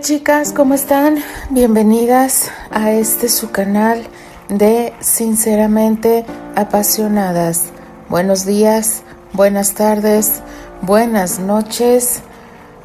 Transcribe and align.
Chicas, 0.00 0.52
¿cómo 0.52 0.74
están? 0.74 1.16
Bienvenidas 1.50 2.52
a 2.70 2.92
este 2.92 3.28
su 3.28 3.50
canal 3.50 4.06
de 4.48 4.92
Sinceramente 5.00 6.24
Apasionadas. 6.54 7.70
Buenos 8.08 8.46
días, 8.46 9.02
buenas 9.32 9.74
tardes, 9.74 10.40
buenas 10.82 11.40
noches. 11.40 12.20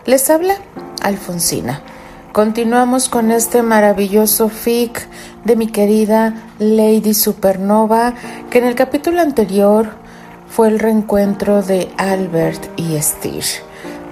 Les 0.06 0.28
habla 0.32 0.56
Alfonsina. 1.04 1.82
Continuamos 2.32 3.10
con 3.10 3.32
este 3.32 3.62
maravilloso 3.62 4.50
fic 4.50 5.08
de 5.46 5.56
mi 5.56 5.68
querida 5.68 6.34
Lady 6.58 7.14
Supernova, 7.14 8.16
que 8.50 8.58
en 8.58 8.66
el 8.66 8.74
capítulo 8.74 9.22
anterior 9.22 9.92
fue 10.50 10.68
el 10.68 10.80
reencuentro 10.80 11.62
de 11.62 11.92
Albert 11.98 12.64
y 12.76 13.00
Steve, 13.00 13.62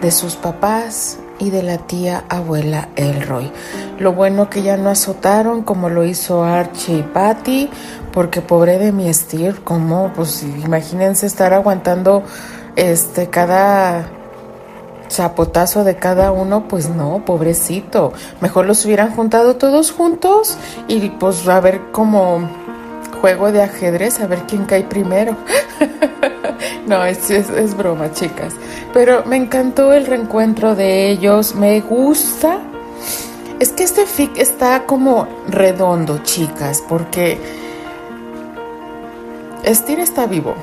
de 0.02 0.12
sus 0.12 0.36
papás 0.36 1.18
y 1.42 1.50
de 1.50 1.64
la 1.64 1.80
tía 1.80 2.24
abuela 2.30 2.90
Elroy. 2.96 3.52
Lo 4.00 4.14
bueno 4.14 4.50
que 4.50 4.62
ya 4.62 4.78
no 4.78 4.90
azotaron 4.90 5.64
como 5.64 5.90
lo 5.90 6.06
hizo 6.06 6.44
Archie 6.44 7.00
y 7.00 7.04
Patty, 7.04 7.70
porque 8.14 8.42
pobre 8.42 8.78
de 8.78 8.92
mi 8.92 9.12
Steve, 9.14 9.56
como 9.64 10.14
pues 10.14 10.44
imagínense 10.44 11.26
estar 11.26 11.54
aguantando 11.54 12.24
este 12.76 13.28
cada 13.28 14.08
chapotazo 15.08 15.84
de 15.84 15.96
cada 15.96 16.32
uno, 16.32 16.68
pues 16.68 16.90
no, 16.90 17.26
pobrecito. 17.26 18.14
Mejor 18.40 18.66
los 18.66 18.86
hubieran 18.86 19.12
juntado 19.12 19.56
todos 19.56 19.92
juntos 19.92 20.58
y 20.88 21.10
pues 21.10 21.48
a 21.48 21.60
ver 21.60 21.92
como 21.92 22.48
juego 23.20 23.52
de 23.52 23.64
ajedrez, 23.64 24.20
a 24.20 24.28
ver 24.28 24.44
quién 24.48 24.66
cae 24.66 24.84
primero. 24.84 25.36
no, 26.88 27.04
es, 27.06 27.30
es, 27.30 27.76
broma, 27.76 28.12
chicas. 28.12 28.54
Pero 28.94 29.24
me 29.26 29.38
encantó 29.38 29.94
el 29.94 30.06
reencuentro 30.06 30.76
de 30.76 31.10
ellos, 31.10 31.56
me 31.56 31.82
gusta. 31.82 32.60
Es 33.60 33.72
que 33.72 33.84
este 33.84 34.06
fic 34.06 34.38
está 34.38 34.86
como 34.86 35.28
redondo, 35.48 36.20
chicas, 36.24 36.84
porque 36.88 37.38
Steve 39.66 40.02
está 40.02 40.26
vivo. 40.26 40.56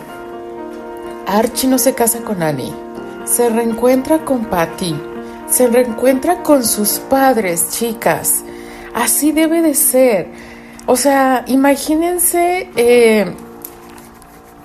Archie 1.27 1.69
no 1.69 1.79
se 1.79 1.95
casa 1.95 2.21
con 2.21 2.43
Annie 2.43 2.89
se 3.29 3.49
reencuentra 3.51 4.25
con 4.25 4.47
Patty, 4.47 4.95
se 5.49 5.67
reencuentra 5.69 6.43
con 6.43 6.65
sus 6.65 6.99
padres, 6.99 7.71
chicas. 7.71 8.43
Así 8.95 9.33
debe 9.33 9.61
de 9.63 9.75
ser. 9.75 10.29
O 10.87 10.97
sea, 10.97 11.45
imagínense 11.47 12.71
eh, 12.75 13.27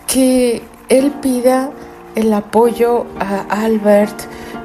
que 0.08 0.62
él 0.94 1.12
pida 1.22 1.72
el 2.16 2.32
apoyo 2.32 3.06
a 3.20 3.42
Albert 3.50 4.16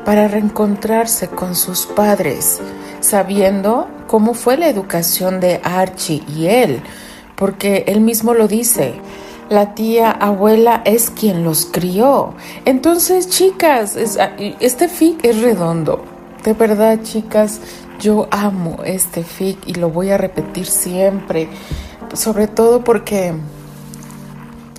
para 0.04 0.28
reencontrarse 0.28 1.28
con 1.28 1.54
sus 1.54 1.86
padres, 1.86 2.60
sabiendo 3.00 3.88
cómo 4.06 4.34
fue 4.34 4.56
la 4.56 4.68
educación 4.68 5.40
de 5.40 5.60
Archie 5.64 6.22
y 6.28 6.46
él, 6.46 6.82
porque 7.34 7.84
él 7.88 8.00
mismo 8.00 8.34
lo 8.34 8.46
dice 8.46 9.00
la 9.48 9.74
tía 9.74 10.10
abuela 10.10 10.82
es 10.84 11.08
quien 11.08 11.42
los 11.42 11.64
crió. 11.64 12.34
Entonces, 12.66 13.30
chicas, 13.30 13.96
ah, 14.20 14.32
este 14.60 14.88
fic 14.88 15.24
es 15.24 15.40
redondo. 15.40 16.04
De 16.44 16.52
verdad, 16.52 17.00
chicas, 17.02 17.60
yo 17.98 18.28
amo 18.30 18.80
este 18.84 19.24
fic 19.24 19.66
y 19.66 19.74
lo 19.74 19.88
voy 19.88 20.10
a 20.10 20.18
repetir 20.18 20.66
siempre. 20.66 21.48
Sobre 22.12 22.46
todo 22.46 22.84
porque 22.84 23.32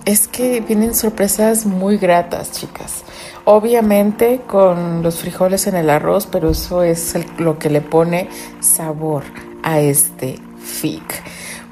es 0.09 0.27
que 0.27 0.59
vienen 0.61 0.95
sorpresas 0.95 1.67
muy 1.67 1.97
gratas, 1.97 2.51
chicas. 2.51 3.03
Obviamente 3.45 4.41
con 4.47 5.03
los 5.03 5.19
frijoles 5.19 5.67
en 5.67 5.75
el 5.75 5.87
arroz, 5.91 6.25
pero 6.25 6.49
eso 6.49 6.81
es 6.81 7.13
lo 7.37 7.59
que 7.59 7.69
le 7.69 7.81
pone 7.81 8.27
sabor 8.59 9.21
a 9.61 9.79
este 9.79 10.39
fic. 10.59 11.03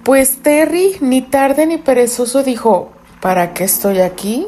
Pues 0.04 0.44
Terry, 0.44 0.98
ni 1.02 1.24
tarde 1.24 1.66
ni 1.66 1.78
perezoso, 1.78 2.44
dijo, 2.44 2.92
¿para 3.22 3.56
qué 3.56 3.64
estoy 3.64 4.02
aquí? 4.02 4.48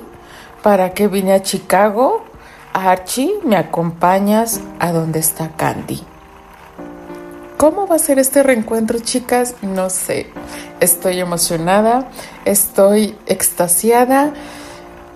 ¿Para 0.62 0.94
qué 0.94 1.08
vine 1.08 1.34
a 1.34 1.42
Chicago? 1.42 2.24
Archie, 2.74 3.40
¿me 3.44 3.56
acompañas 3.56 4.62
a 4.80 4.92
donde 4.92 5.18
está 5.18 5.50
Candy? 5.58 6.04
¿Cómo 7.60 7.88
va 7.88 7.98
a 7.98 8.00
ser 8.00 8.20
este 8.20 8.42
reencuentro, 8.42 9.00
chicas? 9.00 9.56
No 9.62 9.90
sé. 9.90 10.28
Estoy 10.80 11.20
emocionada, 11.20 12.10
estoy 12.46 13.18
extasiada. 13.26 14.32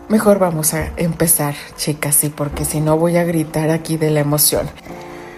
Mejor 0.10 0.40
vamos 0.40 0.74
a 0.74 0.92
empezar, 0.98 1.56
chicas, 1.78 2.16
sí, 2.16 2.28
porque 2.28 2.66
si 2.66 2.82
no 2.82 2.98
voy 2.98 3.16
a 3.16 3.24
gritar 3.24 3.70
aquí 3.70 3.96
de 3.96 4.12
la 4.12 4.20
emoción. 4.20 4.70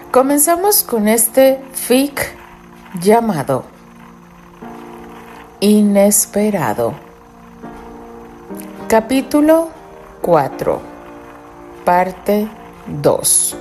Comenzamos 0.09 0.81
con 0.81 1.07
este 1.07 1.61
fic 1.73 2.19
llamado 2.99 3.65
Inesperado. 5.59 6.95
Capítulo 8.88 9.69
4. 10.23 10.81
Parte 11.85 12.47
2. 12.88 13.57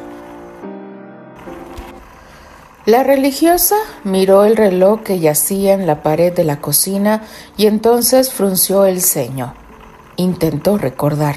La 2.86 3.02
religiosa 3.02 3.76
miró 4.04 4.44
el 4.44 4.56
reloj 4.56 5.00
que 5.04 5.18
yacía 5.18 5.72
en 5.72 5.86
la 5.86 6.02
pared 6.02 6.34
de 6.34 6.44
la 6.44 6.60
cocina 6.60 7.22
y 7.56 7.66
entonces 7.66 8.30
frunció 8.30 8.84
el 8.84 9.00
ceño. 9.00 9.54
Intentó 10.16 10.76
recordar. 10.76 11.36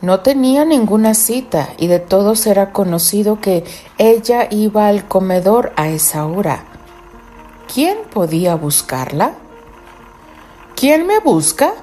No 0.00 0.20
tenía 0.20 0.64
ninguna 0.64 1.12
cita 1.12 1.68
y 1.76 1.88
de 1.88 1.98
todos 1.98 2.46
era 2.46 2.72
conocido 2.72 3.38
que 3.38 3.64
ella 3.98 4.48
iba 4.50 4.88
al 4.88 5.06
comedor 5.06 5.74
a 5.76 5.90
esa 5.90 6.24
hora. 6.24 6.64
¿Quién 7.72 7.98
podía 8.10 8.54
buscarla? 8.54 9.32
¿Quién 10.74 11.06
me 11.06 11.18
busca? 11.18 11.74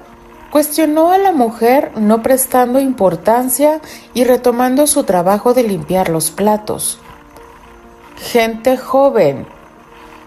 Cuestionó 0.50 1.12
a 1.12 1.18
la 1.18 1.30
mujer 1.30 1.92
no 1.96 2.24
prestando 2.24 2.80
importancia 2.80 3.80
y 4.14 4.24
retomando 4.24 4.88
su 4.88 5.04
trabajo 5.04 5.54
de 5.54 5.62
limpiar 5.62 6.08
los 6.08 6.32
platos. 6.32 6.98
Gente 8.20 8.76
joven. 8.76 9.46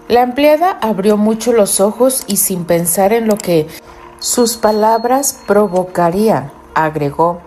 La 0.07 0.21
empleada 0.21 0.77
abrió 0.81 1.17
mucho 1.17 1.51
los 1.51 1.81
ojos 1.81 2.23
y 2.25 2.37
sin 2.37 2.63
pensar 2.63 3.11
en 3.11 3.27
lo 3.27 3.37
que 3.37 3.67
sus 4.19 4.55
palabras 4.55 5.37
provocarían, 5.45 6.51
agregó. 6.73 7.41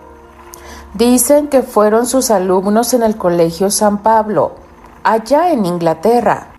Dicen 0.93 1.47
que 1.47 1.63
fueron 1.63 2.05
sus 2.05 2.31
alumnos 2.31 2.93
en 2.93 3.01
el 3.03 3.17
Colegio 3.17 3.71
San 3.71 4.03
Pablo, 4.03 4.53
allá 5.03 5.51
en 5.51 5.65
Inglaterra. 5.65 6.53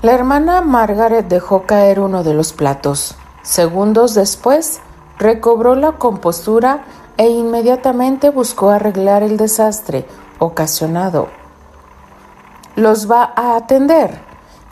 La 0.00 0.12
hermana 0.12 0.62
Margaret 0.62 1.28
dejó 1.28 1.62
caer 1.62 2.00
uno 2.00 2.24
de 2.24 2.34
los 2.34 2.52
platos. 2.52 3.14
Segundos 3.42 4.14
después, 4.14 4.80
recobró 5.18 5.74
la 5.74 5.92
compostura 5.92 6.84
e 7.18 7.28
inmediatamente 7.28 8.30
buscó 8.30 8.70
arreglar 8.70 9.22
el 9.22 9.36
desastre 9.36 10.06
ocasionado. 10.38 11.41
¿Los 12.76 13.10
va 13.10 13.32
a 13.36 13.56
atender? 13.56 14.18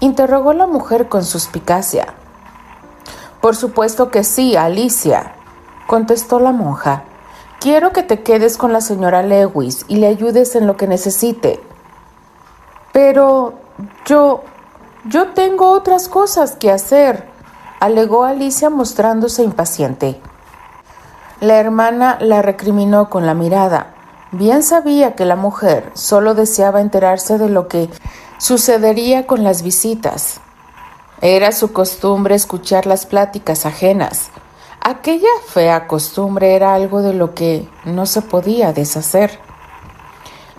interrogó 0.01 0.55
la 0.55 0.67
mujer 0.67 1.09
con 1.09 1.23
suspicacia. 1.23 2.15
Por 3.43 3.55
supuesto 3.55 4.11
que 4.11 4.25
sí, 4.25 4.57
Alicia, 4.57 5.35
contestó 5.87 6.41
la 6.41 6.53
monja. 6.53 7.05
Quiero 7.61 7.93
que 7.93 8.03
te 8.03 8.23
quedes 8.23 8.57
con 8.57 8.73
la 8.73 8.81
señora 8.81 9.23
Lewis 9.23 9.85
y 9.89 9.97
le 9.97 10.07
ayudes 10.07 10.57
en 10.57 10.67
lo 10.67 10.79
que 10.79 10.87
necesite. 10.87 11.61
Pero 12.93 13.55
yo... 14.07 14.45
yo 15.05 15.29
tengo 15.35 15.71
otras 15.71 16.09
cosas 16.09 16.57
que 16.57 16.73
hacer, 16.73 17.29
alegó 17.81 18.25
Alicia 18.25 18.71
mostrándose 18.71 19.43
impaciente. 19.43 20.21
La 21.41 21.57
hermana 21.57 22.17
la 22.21 22.41
recriminó 22.41 23.11
con 23.11 23.27
la 23.27 23.35
mirada. 23.35 23.95
Bien 24.33 24.63
sabía 24.63 25.17
que 25.17 25.25
la 25.25 25.35
mujer 25.35 25.91
solo 25.95 26.35
deseaba 26.35 26.81
enterarse 26.81 27.37
de 27.37 27.49
lo 27.49 27.67
que 27.67 27.91
sucedería 28.39 29.27
con 29.27 29.43
las 29.43 29.63
visitas. 29.63 30.41
Era 31.21 31.51
su 31.51 31.73
costumbre 31.73 32.37
escuchar 32.37 32.87
las 32.87 33.07
pláticas 33.07 33.67
ajenas. 33.67 34.31
Aquella 34.81 35.29
fea 35.49 35.89
costumbre 35.89 36.55
era 36.55 36.75
algo 36.75 37.03
de 37.03 37.13
lo 37.13 37.35
que 37.35 37.69
no 37.85 38.07
se 38.07 38.23
podía 38.23 38.73
deshacer. 38.73 39.41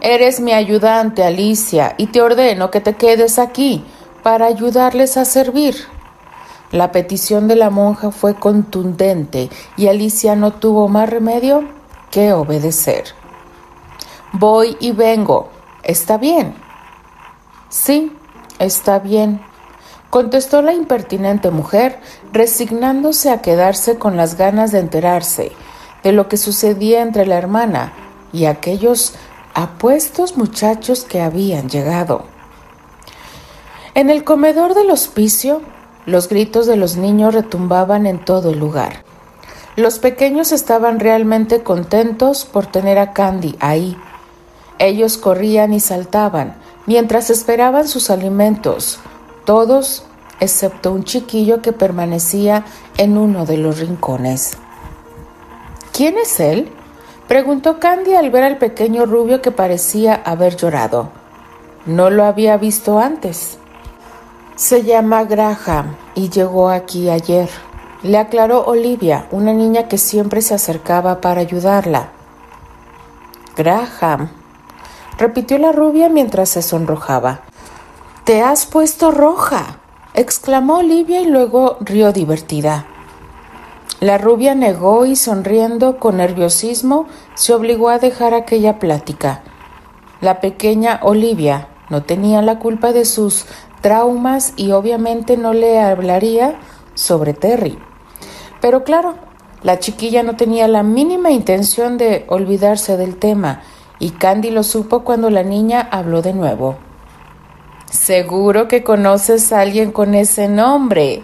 Eres 0.01 0.41
mi 0.41 0.51
ayudante, 0.51 1.23
Alicia, 1.23 1.95
y 1.97 2.07
te 2.07 2.21
ordeno 2.21 2.71
que 2.71 2.81
te 2.81 2.95
quedes 2.95 3.39
aquí 3.39 3.85
para 4.21 4.47
ayudarles 4.47 5.15
a 5.15 5.23
servir. 5.23 5.77
La 6.71 6.91
petición 6.91 7.47
de 7.47 7.55
la 7.55 7.69
monja 7.69 8.11
fue 8.11 8.35
contundente 8.35 9.49
y 9.77 9.87
Alicia 9.87 10.35
no 10.35 10.51
tuvo 10.51 10.89
más 10.89 11.09
remedio 11.09 11.63
que 12.11 12.33
obedecer. 12.33 13.20
Voy 14.33 14.77
y 14.79 14.91
vengo. 14.91 15.49
¿Está 15.83 16.17
bien? 16.17 16.55
Sí, 17.69 18.11
está 18.59 18.99
bien, 18.99 19.41
contestó 20.09 20.61
la 20.61 20.73
impertinente 20.73 21.51
mujer, 21.51 21.99
resignándose 22.33 23.29
a 23.29 23.41
quedarse 23.41 23.97
con 23.97 24.17
las 24.17 24.37
ganas 24.37 24.71
de 24.71 24.79
enterarse 24.79 25.51
de 26.03 26.11
lo 26.11 26.27
que 26.27 26.37
sucedía 26.37 27.01
entre 27.01 27.25
la 27.25 27.37
hermana 27.37 27.93
y 28.33 28.45
aquellos 28.45 29.15
apuestos 29.53 30.37
muchachos 30.37 31.03
que 31.03 31.21
habían 31.21 31.69
llegado. 31.69 32.25
En 33.93 34.09
el 34.09 34.23
comedor 34.23 34.73
del 34.73 34.91
hospicio, 34.91 35.61
los 36.05 36.29
gritos 36.29 36.65
de 36.65 36.77
los 36.77 36.97
niños 36.97 37.33
retumbaban 37.33 38.05
en 38.05 38.19
todo 38.19 38.51
el 38.51 38.59
lugar. 38.59 39.03
Los 39.75 39.99
pequeños 39.99 40.51
estaban 40.51 40.99
realmente 40.99 41.63
contentos 41.63 42.45
por 42.45 42.65
tener 42.65 42.99
a 42.99 43.13
Candy 43.13 43.55
ahí. 43.59 43.97
Ellos 44.81 45.19
corrían 45.19 45.73
y 45.73 45.79
saltaban 45.79 46.55
mientras 46.87 47.29
esperaban 47.29 47.87
sus 47.87 48.09
alimentos, 48.09 48.99
todos 49.45 50.05
excepto 50.39 50.91
un 50.91 51.03
chiquillo 51.03 51.61
que 51.61 51.71
permanecía 51.71 52.65
en 52.97 53.15
uno 53.15 53.45
de 53.45 53.57
los 53.57 53.77
rincones. 53.79 54.57
¿Quién 55.93 56.17
es 56.17 56.39
él? 56.39 56.67
preguntó 57.27 57.79
Candy 57.79 58.15
al 58.15 58.31
ver 58.31 58.43
al 58.43 58.57
pequeño 58.57 59.05
rubio 59.05 59.39
que 59.43 59.51
parecía 59.51 60.15
haber 60.15 60.57
llorado. 60.57 61.11
No 61.85 62.09
lo 62.09 62.25
había 62.25 62.57
visto 62.57 62.97
antes. 62.97 63.59
Se 64.55 64.83
llama 64.83 65.25
Graham 65.25 65.95
y 66.15 66.29
llegó 66.29 66.69
aquí 66.69 67.07
ayer, 67.07 67.49
le 68.01 68.17
aclaró 68.17 68.65
Olivia, 68.65 69.27
una 69.29 69.53
niña 69.53 69.87
que 69.87 69.99
siempre 69.99 70.41
se 70.41 70.55
acercaba 70.55 71.21
para 71.21 71.41
ayudarla. 71.41 72.09
Graham, 73.55 74.40
repitió 75.17 75.57
la 75.57 75.71
rubia 75.71 76.09
mientras 76.09 76.49
se 76.49 76.61
sonrojaba. 76.61 77.41
Te 78.23 78.41
has 78.41 78.65
puesto 78.65 79.11
roja, 79.11 79.79
exclamó 80.13 80.77
Olivia 80.77 81.21
y 81.21 81.25
luego 81.25 81.77
rió 81.81 82.11
divertida. 82.13 82.85
La 83.99 84.17
rubia 84.17 84.55
negó 84.55 85.05
y 85.05 85.15
sonriendo 85.15 85.99
con 85.99 86.17
nerviosismo 86.17 87.07
se 87.35 87.53
obligó 87.53 87.89
a 87.89 87.99
dejar 87.99 88.33
aquella 88.33 88.79
plática. 88.79 89.43
La 90.21 90.39
pequeña 90.39 90.99
Olivia 91.03 91.67
no 91.89 92.03
tenía 92.03 92.41
la 92.41 92.59
culpa 92.59 92.93
de 92.93 93.05
sus 93.05 93.45
traumas 93.81 94.53
y 94.55 94.71
obviamente 94.71 95.37
no 95.37 95.53
le 95.53 95.79
hablaría 95.79 96.55
sobre 96.93 97.33
Terry. 97.33 97.77
Pero 98.59 98.83
claro, 98.83 99.15
la 99.63 99.79
chiquilla 99.79 100.23
no 100.23 100.35
tenía 100.35 100.67
la 100.67 100.83
mínima 100.83 101.31
intención 101.31 101.97
de 101.97 102.25
olvidarse 102.27 102.97
del 102.97 103.17
tema 103.17 103.61
y 104.01 104.09
Candy 104.09 104.49
lo 104.49 104.63
supo 104.63 105.03
cuando 105.03 105.29
la 105.29 105.43
niña 105.43 105.87
habló 105.91 106.23
de 106.23 106.33
nuevo. 106.33 106.75
Seguro 107.91 108.67
que 108.67 108.83
conoces 108.83 109.53
a 109.53 109.61
alguien 109.61 109.91
con 109.91 110.15
ese 110.15 110.47
nombre, 110.47 111.23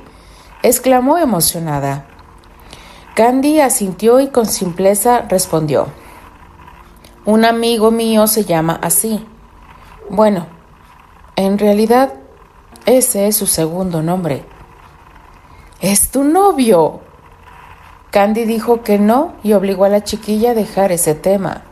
exclamó 0.62 1.18
emocionada. 1.18 2.06
Candy 3.16 3.62
asintió 3.62 4.20
y 4.20 4.28
con 4.28 4.46
simpleza 4.46 5.22
respondió. 5.22 5.88
Un 7.26 7.46
amigo 7.46 7.90
mío 7.90 8.28
se 8.28 8.46
llama 8.46 8.80
así. 8.84 9.26
Bueno, 10.12 10.46
en 11.36 11.58
realidad 11.58 12.14
ese 12.86 13.28
es 13.28 13.38
su 13.38 13.48
segundo 13.48 14.04
nombre. 14.04 14.46
Es 15.82 16.12
tu 16.12 16.24
novio. 16.24 17.00
Candy 18.12 18.46
dijo 18.46 18.84
que 18.84 19.00
no 19.00 19.34
y 19.42 19.54
obligó 19.54 19.86
a 19.86 19.90
la 19.90 20.04
chiquilla 20.04 20.52
a 20.52 20.54
dejar 20.54 20.92
ese 20.92 21.16
tema. 21.16 21.64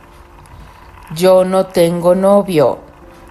Yo 1.14 1.44
no 1.44 1.66
tengo 1.66 2.14
novio. 2.14 2.78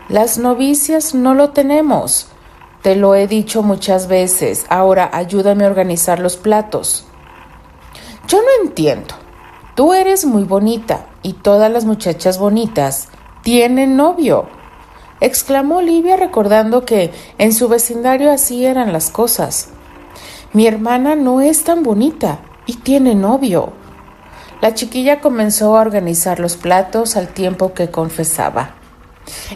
Las 0.07 0.37
novicias 0.37 1.13
no 1.13 1.33
lo 1.33 1.49
tenemos. 1.49 2.27
Te 2.81 2.95
lo 2.95 3.15
he 3.15 3.27
dicho 3.27 3.63
muchas 3.63 4.07
veces. 4.07 4.65
Ahora 4.69 5.09
ayúdame 5.11 5.65
a 5.65 5.67
organizar 5.67 6.19
los 6.19 6.37
platos. 6.37 7.05
Yo 8.27 8.39
no 8.41 8.65
entiendo. 8.65 9.15
Tú 9.75 9.93
eres 9.93 10.25
muy 10.25 10.45
bonita 10.45 11.07
y 11.21 11.33
todas 11.33 11.69
las 11.69 11.83
muchachas 11.83 12.39
bonitas 12.39 13.09
tienen 13.43 13.97
novio, 13.97 14.47
exclamó 15.19 15.77
Olivia 15.77 16.15
recordando 16.15 16.85
que 16.85 17.11
en 17.37 17.53
su 17.53 17.67
vecindario 17.67 18.31
así 18.31 18.65
eran 18.65 18.93
las 18.93 19.09
cosas. 19.09 19.69
Mi 20.53 20.65
hermana 20.65 21.15
no 21.15 21.41
es 21.41 21.63
tan 21.65 21.83
bonita 21.83 22.39
y 22.65 22.77
tiene 22.77 23.15
novio. 23.15 23.73
La 24.61 24.73
chiquilla 24.73 25.21
comenzó 25.21 25.77
a 25.77 25.81
organizar 25.81 26.39
los 26.39 26.57
platos 26.57 27.15
al 27.15 27.27
tiempo 27.27 27.73
que 27.73 27.89
confesaba. 27.89 28.75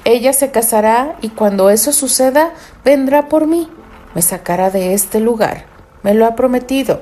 Ella 0.03 0.33
se 0.33 0.51
casará 0.51 1.17
y 1.21 1.29
cuando 1.29 1.69
eso 1.69 1.93
suceda 1.93 2.53
vendrá 2.83 3.29
por 3.29 3.47
mí. 3.47 3.69
Me 4.15 4.21
sacará 4.21 4.69
de 4.69 4.93
este 4.93 5.19
lugar. 5.19 5.65
Me 6.03 6.13
lo 6.13 6.25
ha 6.25 6.35
prometido 6.35 7.01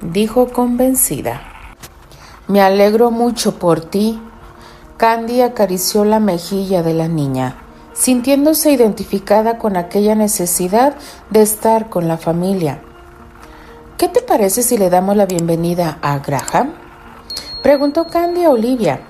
dijo 0.00 0.48
convencida. 0.48 1.42
Me 2.48 2.60
alegro 2.60 3.10
mucho 3.10 3.58
por 3.58 3.80
ti. 3.80 4.20
Candy 4.96 5.42
acarició 5.42 6.04
la 6.04 6.20
mejilla 6.20 6.82
de 6.82 6.94
la 6.94 7.08
niña, 7.08 7.56
sintiéndose 7.92 8.70
identificada 8.70 9.58
con 9.58 9.76
aquella 9.76 10.14
necesidad 10.14 10.94
de 11.30 11.42
estar 11.42 11.90
con 11.90 12.08
la 12.08 12.16
familia. 12.16 12.80
¿Qué 13.98 14.08
te 14.08 14.22
parece 14.22 14.62
si 14.62 14.78
le 14.78 14.90
damos 14.90 15.16
la 15.16 15.26
bienvenida 15.26 15.98
a 16.02 16.18
Graham? 16.18 16.85
Preguntó 17.66 18.06
Candy 18.06 18.44
a 18.44 18.50
Olivia. 18.50 19.00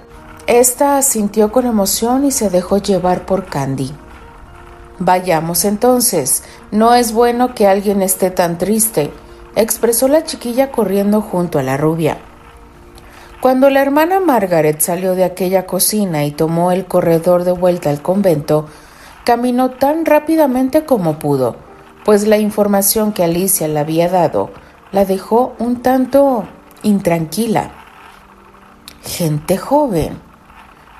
Esta 0.47 0.97
asintió 0.97 1.53
con 1.53 1.67
emoción 1.67 2.25
y 2.25 2.31
se 2.31 2.49
dejó 2.49 2.79
llevar 2.79 3.27
por 3.27 3.45
Candy. 3.45 3.93
Vayamos 4.99 5.67
entonces. 5.67 6.43
No 6.71 6.95
es 6.95 7.13
bueno 7.13 7.55
que 7.55 7.67
alguien 7.67 8.01
esté 8.01 8.31
tan 8.31 8.57
triste 8.57 9.13
expresó 9.57 10.09
la 10.09 10.25
chiquilla 10.25 10.73
corriendo 10.73 11.21
junto 11.21 11.59
a 11.59 11.63
la 11.63 11.77
rubia. 11.77 12.17
Cuando 13.43 13.69
la 13.69 13.83
hermana 13.83 14.21
Margaret 14.21 14.81
salió 14.81 15.15
de 15.15 15.25
aquella 15.25 15.67
cocina 15.67 16.25
y 16.25 16.31
tomó 16.31 16.73
el 16.73 16.87
corredor 16.87 17.45
de 17.45 17.53
vuelta 17.53 17.91
al 17.91 18.01
convento, 18.01 18.69
caminó 19.27 19.73
tan 19.73 20.07
rápidamente 20.07 20.87
como 20.87 21.19
pudo, 21.19 21.57
pues 22.07 22.27
la 22.27 22.39
información 22.39 23.13
que 23.13 23.23
Alicia 23.23 23.69
le 23.69 23.81
había 23.81 24.09
dado 24.09 24.49
la 24.93 25.05
dejó 25.05 25.53
un 25.59 25.83
tanto 25.83 26.45
intranquila. 26.83 27.83
Gente 29.07 29.57
joven, 29.57 30.19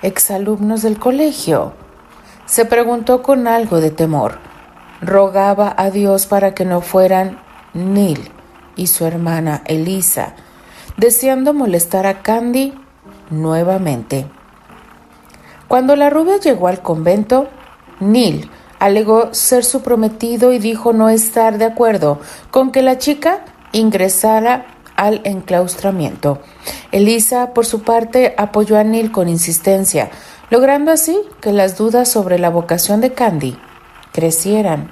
exalumnos 0.01 0.83
del 0.83 0.97
colegio, 0.97 1.73
se 2.47 2.65
preguntó 2.65 3.21
con 3.21 3.49
algo 3.49 3.81
de 3.81 3.91
temor. 3.91 4.39
Rogaba 5.03 5.75
a 5.77 5.91
Dios 5.91 6.27
para 6.27 6.55
que 6.55 6.65
no 6.65 6.83
fueran 6.83 7.41
Neil 7.75 8.31
y 8.77 8.87
su 8.87 9.05
hermana 9.05 9.63
Elisa, 9.67 10.35
deseando 10.97 11.53
molestar 11.53 12.07
a 12.07 12.23
Candy 12.23 12.75
nuevamente. 13.29 14.27
Cuando 15.67 15.97
la 15.97 16.09
rubia 16.09 16.39
llegó 16.39 16.69
al 16.69 16.83
convento, 16.83 17.49
Neil 17.99 18.49
alegó 18.79 19.35
ser 19.35 19.65
su 19.65 19.83
prometido 19.83 20.53
y 20.53 20.61
dijo 20.61 20.93
no 20.93 21.09
estar 21.09 21.59
de 21.59 21.65
acuerdo 21.65 22.21
con 22.53 22.71
que 22.71 22.83
la 22.83 22.99
chica 22.99 23.45
ingresara 23.73 24.76
al 24.97 25.21
enclaustramiento. 25.25 26.41
Elisa, 26.93 27.55
por 27.55 27.67
su 27.67 27.83
parte, 27.83 28.35
apoyó 28.37 28.79
a 28.79 28.85
Neil 28.85 29.13
con 29.13 29.29
insistencia, 29.29 30.11
logrando 30.51 30.91
así 30.93 31.19
que 31.41 31.53
las 31.53 31.77
dudas 31.77 32.09
sobre 32.09 32.39
la 32.39 32.51
vocación 32.51 33.01
de 33.01 33.13
Candy 33.13 33.57
crecieran. 34.13 34.91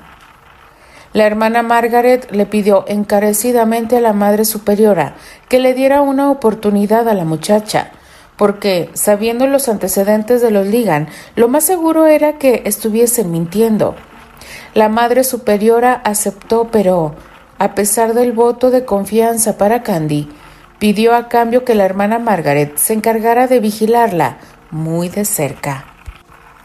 La 1.13 1.27
hermana 1.27 1.63
Margaret 1.63 2.31
le 2.33 2.45
pidió 2.45 2.85
encarecidamente 2.89 3.97
a 3.97 4.01
la 4.01 4.13
Madre 4.13 4.45
Superiora 4.45 5.15
que 5.49 5.61
le 5.61 5.73
diera 5.73 6.01
una 6.01 6.31
oportunidad 6.31 7.09
a 7.09 7.15
la 7.15 7.25
muchacha, 7.25 7.93
porque, 8.37 8.91
sabiendo 8.95 9.47
los 9.47 9.69
antecedentes 9.69 10.43
de 10.43 10.51
los 10.51 10.67
Ligan, 10.67 11.09
lo 11.37 11.47
más 11.47 11.63
seguro 11.65 12.07
era 12.07 12.39
que 12.39 12.63
estuviesen 12.65 13.31
mintiendo. 13.31 13.95
La 14.75 14.89
Madre 14.89 15.23
Superiora 15.23 15.93
aceptó, 15.95 16.69
pero, 16.73 17.15
a 17.59 17.75
pesar 17.75 18.15
del 18.15 18.33
voto 18.33 18.71
de 18.71 18.85
confianza 18.85 19.57
para 19.57 19.83
Candy, 19.83 20.29
pidió 20.79 21.15
a 21.15 21.29
cambio 21.29 21.65
que 21.65 21.75
la 21.75 21.85
hermana 21.85 22.19
Margaret 22.19 22.77
se 22.77 22.93
encargara 22.93 23.47
de 23.47 23.61
vigilarla 23.61 24.39
muy 24.71 25.09
de 25.09 25.25
cerca. 25.25 25.87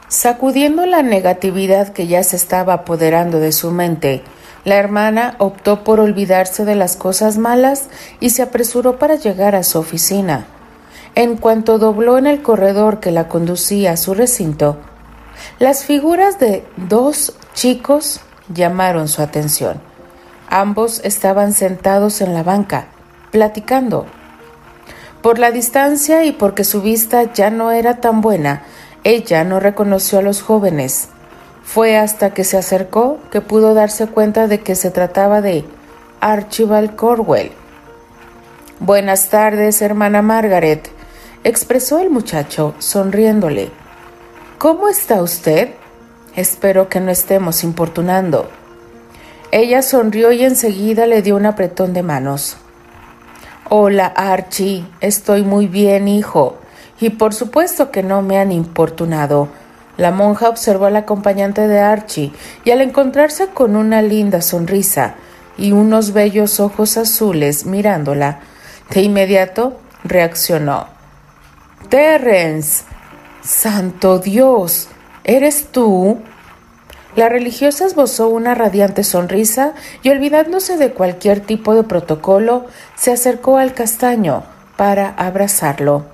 Sacudiendo 0.07 0.85
la 0.85 1.03
negatividad 1.03 1.89
que 1.89 2.07
ya 2.07 2.23
se 2.23 2.35
estaba 2.35 2.73
apoderando 2.73 3.39
de 3.39 3.51
su 3.51 3.71
mente, 3.71 4.23
la 4.65 4.75
hermana 4.75 5.35
optó 5.37 5.83
por 5.83 5.99
olvidarse 5.99 6.65
de 6.65 6.75
las 6.75 6.95
cosas 6.95 7.37
malas 7.37 7.89
y 8.19 8.31
se 8.31 8.41
apresuró 8.41 8.97
para 8.97 9.15
llegar 9.15 9.55
a 9.55 9.63
su 9.63 9.79
oficina. 9.79 10.47
En 11.15 11.37
cuanto 11.37 11.77
dobló 11.77 12.17
en 12.17 12.27
el 12.27 12.41
corredor 12.41 12.99
que 12.99 13.11
la 13.11 13.27
conducía 13.27 13.91
a 13.91 13.97
su 13.97 14.13
recinto, 14.13 14.77
las 15.59 15.85
figuras 15.85 16.39
de 16.39 16.65
dos 16.75 17.33
chicos 17.53 18.21
llamaron 18.53 19.07
su 19.07 19.21
atención. 19.21 19.88
Ambos 20.49 21.01
estaban 21.03 21.53
sentados 21.53 22.21
en 22.21 22.33
la 22.33 22.41
banca, 22.41 22.87
platicando. 23.31 24.07
Por 25.21 25.37
la 25.37 25.51
distancia 25.51 26.25
y 26.25 26.31
porque 26.31 26.63
su 26.63 26.81
vista 26.81 27.31
ya 27.33 27.51
no 27.51 27.71
era 27.71 28.01
tan 28.01 28.21
buena, 28.21 28.63
ella 29.03 29.43
no 29.43 29.59
reconoció 29.59 30.19
a 30.19 30.21
los 30.23 30.41
jóvenes. 30.41 31.09
Fue 31.63 31.97
hasta 31.97 32.33
que 32.33 32.43
se 32.43 32.57
acercó 32.57 33.19
que 33.31 33.41
pudo 33.41 33.75
darse 33.75 34.07
cuenta 34.07 34.47
de 34.47 34.61
que 34.61 34.73
se 34.73 34.89
trataba 34.89 35.41
de 35.41 35.65
Archibald 36.19 36.95
Corwell. 36.95 37.51
Buenas 38.79 39.29
tardes, 39.29 39.83
hermana 39.83 40.23
Margaret, 40.23 40.89
expresó 41.43 41.99
el 41.99 42.09
muchacho, 42.09 42.73
sonriéndole. 42.79 43.69
¿Cómo 44.57 44.89
está 44.89 45.21
usted? 45.21 45.69
Espero 46.35 46.89
que 46.89 47.01
no 47.01 47.11
estemos 47.11 47.63
importunando. 47.63 48.49
Ella 49.51 49.81
sonrió 49.81 50.31
y 50.31 50.43
enseguida 50.43 51.07
le 51.07 51.23
dio 51.23 51.35
un 51.35 51.47
apretón 51.47 51.93
de 51.93 52.03
manos. 52.03 52.57
Hola, 53.67 54.05
Archie. 54.05 54.85
Estoy 55.01 55.43
muy 55.43 55.67
bien, 55.67 56.07
hijo. 56.07 56.57
Y 56.99 57.11
por 57.11 57.33
supuesto 57.33 57.89
que 57.89 58.03
no 58.03 58.21
me 58.21 58.37
han 58.37 58.51
importunado. 58.51 59.49
La 59.97 60.11
monja 60.11 60.49
observó 60.49 60.85
al 60.85 60.95
acompañante 60.95 61.67
de 61.67 61.79
Archie 61.79 62.31
y 62.63 62.71
al 62.71 62.81
encontrarse 62.81 63.47
con 63.47 63.75
una 63.75 64.01
linda 64.01 64.41
sonrisa 64.41 65.15
y 65.57 65.71
unos 65.71 66.13
bellos 66.13 66.59
ojos 66.59 66.97
azules 66.97 67.65
mirándola, 67.65 68.39
de 68.91 69.01
inmediato 69.01 69.79
reaccionó. 70.03 70.87
Terence. 71.89 72.83
Santo 73.41 74.19
Dios. 74.19 74.89
¿Eres 75.23 75.67
tú? 75.71 76.19
La 77.19 77.27
religiosa 77.27 77.85
esbozó 77.85 78.29
una 78.29 78.55
radiante 78.55 79.03
sonrisa 79.03 79.73
y 80.03 80.09
olvidándose 80.09 80.77
de 80.77 80.93
cualquier 80.93 81.41
tipo 81.41 81.75
de 81.75 81.83
protocolo, 81.83 82.67
se 82.95 83.11
acercó 83.11 83.57
al 83.57 83.73
castaño 83.73 84.43
para 84.77 85.09
abrazarlo. 85.17 86.05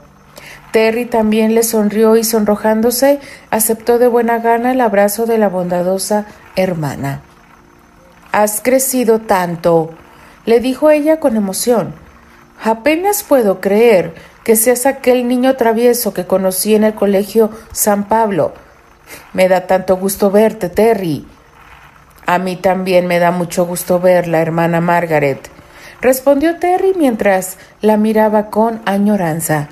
Terry 0.72 1.06
también 1.06 1.54
le 1.54 1.62
sonrió 1.62 2.16
y 2.16 2.24
sonrojándose 2.24 3.20
aceptó 3.52 4.00
de 4.00 4.08
buena 4.08 4.40
gana 4.40 4.72
el 4.72 4.82
abrazo 4.82 5.28
de 5.28 5.38
la 5.38 5.48
bondadosa 5.48 6.26
hermana. 6.56 7.22
Has 8.32 8.60
crecido 8.62 9.20
tanto, 9.20 9.92
le 10.48 10.60
dijo 10.60 10.90
ella 10.90 11.20
con 11.20 11.36
emoción. 11.36 11.94
Apenas 12.64 13.22
puedo 13.22 13.62
creer 13.62 14.16
que 14.44 14.56
seas 14.56 14.88
aquel 14.88 15.28
niño 15.28 15.56
travieso 15.56 16.16
que 16.16 16.26
conocí 16.26 16.74
en 16.74 16.84
el 16.84 16.96
colegio 16.96 17.52
San 17.74 18.08
Pablo 18.08 18.54
me 19.34 19.48
da 19.48 19.68
tanto 19.68 19.98
gusto 19.98 20.32
verte, 20.32 20.70
Terry. 20.70 21.26
A 22.26 22.40
mí 22.40 22.56
también 22.56 23.06
me 23.06 23.20
da 23.20 23.32
mucho 23.32 23.66
gusto 23.66 24.00
verla, 24.00 24.42
hermana 24.42 24.82
Margaret, 24.82 25.50
respondió 26.02 26.58
Terry 26.58 26.94
mientras 26.98 27.58
la 27.82 27.98
miraba 27.98 28.50
con 28.50 28.82
añoranza, 28.86 29.70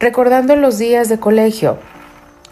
recordando 0.00 0.56
los 0.56 0.78
días 0.78 1.08
de 1.08 1.20
colegio. 1.20 1.78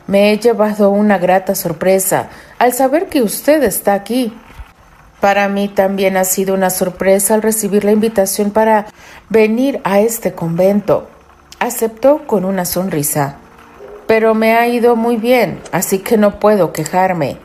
Me 0.06 0.32
he 0.32 0.38
llevado 0.38 0.90
una 0.90 1.18
grata 1.18 1.54
sorpresa 1.54 2.28
al 2.58 2.72
saber 2.72 3.06
que 3.06 3.22
usted 3.22 3.62
está 3.62 3.94
aquí. 3.94 4.32
Para 5.20 5.48
mí 5.48 5.68
también 5.68 6.16
ha 6.16 6.24
sido 6.24 6.54
una 6.54 6.70
sorpresa 6.70 7.34
al 7.34 7.42
recibir 7.42 7.84
la 7.84 7.92
invitación 7.92 8.50
para 8.50 8.86
venir 9.28 9.80
a 9.84 10.00
este 10.00 10.32
convento. 10.32 11.08
Aceptó 11.58 12.26
con 12.26 12.44
una 12.44 12.64
sonrisa 12.64 13.36
pero 14.10 14.34
me 14.34 14.54
ha 14.54 14.66
ido 14.66 14.96
muy 14.96 15.18
bien, 15.18 15.60
así 15.70 16.00
que 16.00 16.16
no 16.16 16.40
puedo 16.40 16.72
quejarme. 16.72 17.36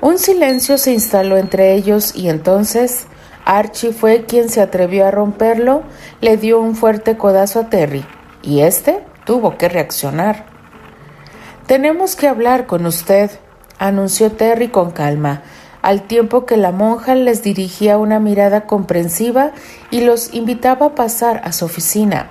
Un 0.00 0.16
silencio 0.20 0.78
se 0.78 0.92
instaló 0.92 1.36
entre 1.36 1.74
ellos 1.74 2.14
y 2.14 2.28
entonces 2.28 3.08
Archie 3.44 3.92
fue 3.92 4.24
quien 4.24 4.48
se 4.48 4.60
atrevió 4.60 5.08
a 5.08 5.10
romperlo, 5.10 5.82
le 6.20 6.36
dio 6.36 6.60
un 6.60 6.76
fuerte 6.76 7.16
codazo 7.16 7.58
a 7.58 7.68
Terry, 7.68 8.04
y 8.44 8.60
éste 8.60 9.02
tuvo 9.24 9.58
que 9.58 9.68
reaccionar. 9.68 10.46
Tenemos 11.66 12.14
que 12.14 12.28
hablar 12.28 12.66
con 12.66 12.86
usted, 12.86 13.32
anunció 13.80 14.30
Terry 14.30 14.68
con 14.68 14.92
calma, 14.92 15.42
al 15.82 16.02
tiempo 16.02 16.46
que 16.46 16.56
la 16.56 16.70
monja 16.70 17.16
les 17.16 17.42
dirigía 17.42 17.98
una 17.98 18.20
mirada 18.20 18.66
comprensiva 18.68 19.50
y 19.90 20.02
los 20.02 20.32
invitaba 20.32 20.86
a 20.86 20.94
pasar 20.94 21.40
a 21.42 21.50
su 21.50 21.64
oficina. 21.64 22.28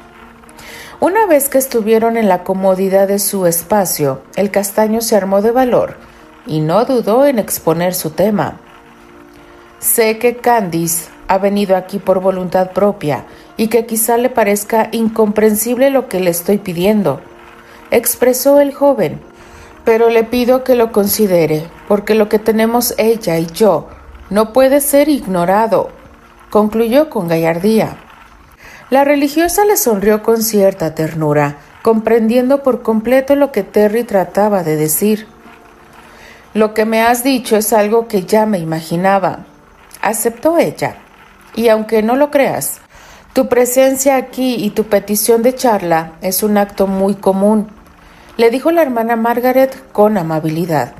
Una 1.01 1.25
vez 1.25 1.49
que 1.49 1.57
estuvieron 1.57 2.15
en 2.15 2.29
la 2.29 2.43
comodidad 2.43 3.07
de 3.07 3.17
su 3.17 3.47
espacio, 3.47 4.21
el 4.35 4.51
castaño 4.51 5.01
se 5.01 5.15
armó 5.15 5.41
de 5.41 5.49
valor 5.49 5.95
y 6.45 6.59
no 6.59 6.85
dudó 6.85 7.25
en 7.25 7.39
exponer 7.39 7.95
su 7.95 8.11
tema. 8.11 8.59
Sé 9.79 10.19
que 10.19 10.37
Candice 10.37 11.09
ha 11.27 11.39
venido 11.39 11.75
aquí 11.75 11.97
por 11.97 12.21
voluntad 12.21 12.69
propia 12.69 13.25
y 13.57 13.69
que 13.69 13.87
quizá 13.87 14.17
le 14.17 14.29
parezca 14.29 14.89
incomprensible 14.91 15.89
lo 15.89 16.07
que 16.07 16.19
le 16.19 16.29
estoy 16.29 16.59
pidiendo, 16.59 17.19
expresó 17.89 18.59
el 18.59 18.71
joven, 18.71 19.19
pero 19.83 20.11
le 20.11 20.23
pido 20.23 20.63
que 20.63 20.75
lo 20.75 20.91
considere, 20.91 21.63
porque 21.87 22.13
lo 22.13 22.29
que 22.29 22.37
tenemos 22.37 22.93
ella 22.99 23.39
y 23.39 23.47
yo 23.47 23.87
no 24.29 24.53
puede 24.53 24.81
ser 24.81 25.09
ignorado, 25.09 25.89
concluyó 26.51 27.09
con 27.09 27.27
gallardía. 27.27 27.97
La 28.91 29.05
religiosa 29.05 29.63
le 29.63 29.77
sonrió 29.77 30.21
con 30.21 30.43
cierta 30.43 30.93
ternura, 30.93 31.55
comprendiendo 31.81 32.61
por 32.61 32.81
completo 32.81 33.37
lo 33.37 33.53
que 33.53 33.63
Terry 33.63 34.03
trataba 34.03 34.63
de 34.63 34.75
decir. 34.75 35.27
Lo 36.53 36.73
que 36.73 36.83
me 36.83 37.01
has 37.01 37.23
dicho 37.23 37.55
es 37.55 37.71
algo 37.71 38.09
que 38.09 38.23
ya 38.23 38.45
me 38.45 38.59
imaginaba, 38.59 39.45
aceptó 40.01 40.57
ella. 40.57 40.97
Y 41.55 41.69
aunque 41.69 42.03
no 42.03 42.17
lo 42.17 42.31
creas, 42.31 42.81
tu 43.31 43.47
presencia 43.47 44.17
aquí 44.17 44.55
y 44.55 44.71
tu 44.71 44.83
petición 44.83 45.41
de 45.41 45.55
charla 45.55 46.11
es 46.19 46.43
un 46.43 46.57
acto 46.57 46.85
muy 46.85 47.15
común, 47.15 47.69
le 48.35 48.49
dijo 48.49 48.71
la 48.71 48.81
hermana 48.81 49.15
Margaret 49.15 49.73
con 49.93 50.17
amabilidad. 50.17 50.95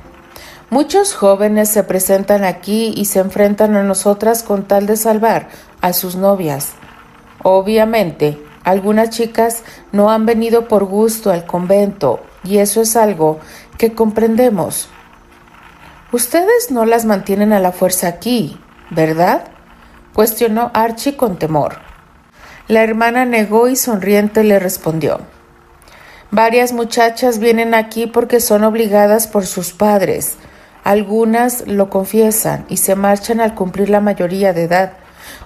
Muchos 0.70 1.12
jóvenes 1.12 1.68
se 1.68 1.84
presentan 1.84 2.42
aquí 2.42 2.94
y 2.96 3.04
se 3.04 3.18
enfrentan 3.18 3.76
a 3.76 3.82
nosotras 3.82 4.42
con 4.42 4.64
tal 4.64 4.86
de 4.86 4.96
salvar 4.96 5.48
a 5.82 5.92
sus 5.92 6.16
novias. 6.16 6.72
Obviamente, 7.42 8.38
algunas 8.64 9.10
chicas 9.10 9.62
no 9.90 10.10
han 10.10 10.26
venido 10.26 10.68
por 10.68 10.84
gusto 10.84 11.30
al 11.30 11.46
convento 11.46 12.20
y 12.44 12.58
eso 12.58 12.80
es 12.80 12.96
algo 12.96 13.40
que 13.78 13.92
comprendemos. 13.92 14.88
Ustedes 16.12 16.70
no 16.70 16.84
las 16.84 17.04
mantienen 17.04 17.52
a 17.52 17.60
la 17.60 17.72
fuerza 17.72 18.08
aquí, 18.08 18.58
¿verdad? 18.90 19.44
cuestionó 20.12 20.70
Archie 20.74 21.16
con 21.16 21.38
temor. 21.38 21.78
La 22.68 22.82
hermana 22.82 23.24
negó 23.24 23.68
y 23.68 23.76
sonriente 23.76 24.44
le 24.44 24.58
respondió. 24.58 25.20
Varias 26.30 26.72
muchachas 26.72 27.38
vienen 27.38 27.74
aquí 27.74 28.06
porque 28.06 28.40
son 28.40 28.64
obligadas 28.64 29.26
por 29.26 29.46
sus 29.46 29.72
padres. 29.72 30.36
Algunas 30.84 31.66
lo 31.66 31.90
confiesan 31.90 32.64
y 32.68 32.78
se 32.78 32.94
marchan 32.94 33.40
al 33.40 33.54
cumplir 33.54 33.90
la 33.90 34.00
mayoría 34.00 34.52
de 34.52 34.64
edad. 34.64 34.92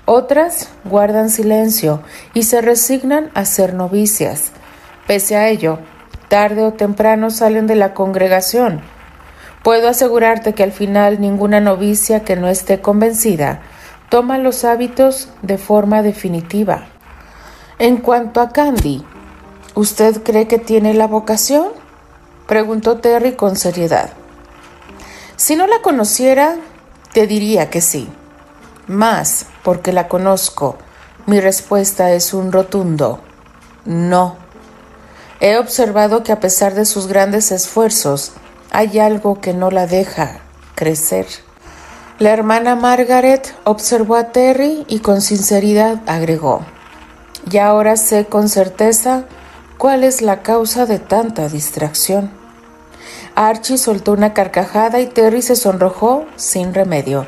Otras 0.05 0.69
guardan 0.85 1.31
silencio 1.31 2.03
y 2.35 2.45
se 2.45 2.61
resignan 2.61 3.31
a 3.35 3.45
ser 3.45 3.75
novicias. 3.75 4.53
Pese 5.07 5.37
a 5.37 5.49
ello, 5.49 5.79
tarde 6.29 6.63
o 6.63 6.73
temprano 6.73 7.31
salen 7.31 7.67
de 7.67 7.77
la 7.77 7.95
congregación. 7.95 8.81
Puedo 9.63 9.89
asegurarte 9.89 10.55
que 10.55 10.63
al 10.63 10.73
final 10.73 11.21
ninguna 11.21 11.61
novicia 11.61 12.21
que 12.25 12.37
no 12.37 12.49
esté 12.49 12.81
convencida 12.81 13.63
toma 14.09 14.39
los 14.39 14.65
hábitos 14.65 15.29
de 15.43 15.59
forma 15.59 16.03
definitiva. 16.03 16.87
En 17.79 17.97
cuanto 17.97 18.41
a 18.41 18.51
Candy, 18.51 19.05
¿usted 19.75 20.23
cree 20.23 20.47
que 20.47 20.59
tiene 20.59 20.95
la 20.95 21.07
vocación? 21.07 21.69
preguntó 22.47 22.99
Terry 22.99 23.33
con 23.33 23.57
seriedad. 23.57 24.11
Si 25.37 25.57
no 25.57 25.67
la 25.67 25.83
conociera, 25.83 26.57
te 27.13 27.27
diría 27.27 27.69
que 27.69 27.81
sí. 27.81 28.09
Más, 28.87 29.47
porque 29.67 29.93
la 29.93 30.07
conozco, 30.07 30.77
mi 31.27 31.41
respuesta 31.41 32.13
es 32.13 32.33
un 32.35 32.53
rotundo 32.53 33.19
no. 33.85 34.37
He 35.41 35.59
observado 35.59 36.23
que 36.23 36.31
a 36.31 36.39
pesar 36.39 36.75
de 36.75 36.85
sus 36.85 37.09
grandes 37.09 37.51
esfuerzos, 37.51 38.31
hay 38.71 39.01
algo 39.01 39.41
que 39.41 39.55
no 39.55 39.73
la 39.73 39.89
deja 39.89 40.39
crecer. 40.77 41.27
La 42.21 42.31
hermana 42.31 42.77
Margaret 42.77 43.57
observó 43.65 44.15
a 44.15 44.31
Terry 44.31 44.85
y 44.87 45.01
con 45.01 45.21
sinceridad 45.21 46.01
agregó, 46.07 46.61
y 47.51 47.59
ahora 47.59 47.97
sé 47.97 48.27
con 48.27 48.49
certeza 48.49 49.25
cuál 49.79 50.05
es 50.05 50.23
la 50.23 50.43
causa 50.43 50.87
de 50.87 51.01
tanta 51.01 51.49
distracción. 51.49 52.31
Archie 53.35 53.79
soltó 53.79 54.13
una 54.13 54.33
carcajada 54.33 55.01
y 55.01 55.09
Terry 55.09 55.43
se 55.43 55.57
sonrojó 55.57 56.25
sin 56.37 56.73
remedio 56.73 57.27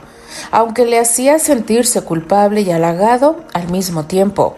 aunque 0.50 0.84
le 0.84 0.98
hacía 0.98 1.38
sentirse 1.38 2.02
culpable 2.02 2.62
y 2.62 2.70
halagado 2.70 3.44
al 3.52 3.68
mismo 3.70 4.04
tiempo. 4.06 4.56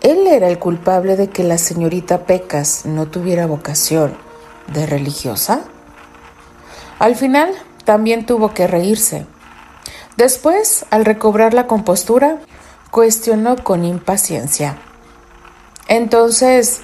Él 0.00 0.26
era 0.26 0.48
el 0.48 0.58
culpable 0.58 1.16
de 1.16 1.28
que 1.30 1.44
la 1.44 1.58
señorita 1.58 2.24
Pecas 2.24 2.86
no 2.86 3.06
tuviera 3.06 3.46
vocación 3.46 4.16
de 4.72 4.86
religiosa. 4.86 5.62
Al 6.98 7.14
final 7.14 7.52
también 7.84 8.26
tuvo 8.26 8.52
que 8.52 8.66
reírse. 8.66 9.26
Después, 10.16 10.86
al 10.90 11.04
recobrar 11.04 11.54
la 11.54 11.66
compostura, 11.66 12.38
cuestionó 12.90 13.56
con 13.56 13.84
impaciencia. 13.84 14.76
Entonces, 15.88 16.82